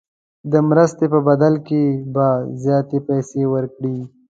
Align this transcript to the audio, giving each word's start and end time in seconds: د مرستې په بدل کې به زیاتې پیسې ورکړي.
د 0.51 0.53
مرستې 0.69 1.05
په 1.13 1.19
بدل 1.27 1.53
کې 1.67 1.83
به 2.13 2.27
زیاتې 2.63 2.97
پیسې 3.07 3.43
ورکړي. 3.53 3.97